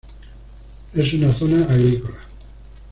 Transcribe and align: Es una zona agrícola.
Es 0.95 1.13
una 1.13 1.31
zona 1.31 1.63
agrícola. 1.65 2.17